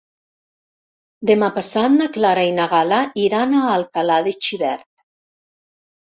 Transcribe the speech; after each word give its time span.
Demà 1.31 1.49
passat 1.57 1.91
na 1.97 2.07
Clara 2.15 2.45
i 2.51 2.55
na 2.59 2.65
Gal·la 2.71 3.01
iran 3.25 3.53
a 3.59 3.65
Alcalà 3.73 4.17
de 4.29 4.33
Xivert. 4.47 4.87